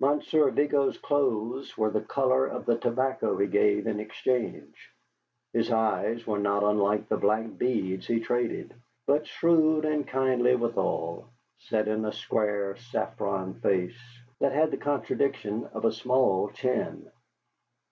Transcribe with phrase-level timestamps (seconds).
[0.00, 4.72] Monsieur Vigo's clothes were the color of the tobacco he gave in exchange;
[5.52, 8.72] his eyes were not unlike the black beads he traded,
[9.06, 11.28] but shrewd and kindly withal,
[11.58, 14.00] set in a square saffron face
[14.40, 17.10] that had the contradiction of a small chin.